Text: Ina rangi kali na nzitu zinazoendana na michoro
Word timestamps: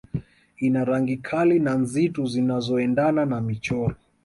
Ina 0.65 0.81
rangi 0.85 1.17
kali 1.17 1.59
na 1.59 1.73
nzitu 1.75 2.25
zinazoendana 2.25 3.25
na 3.25 3.41
michoro 3.41 3.95